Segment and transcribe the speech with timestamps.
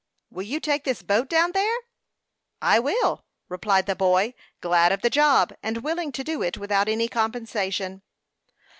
[0.31, 1.77] "Will you take this boat down there?"
[2.59, 6.87] "I will," replied the boy, glad of the job, and willing to do it without
[6.89, 8.01] any compensation.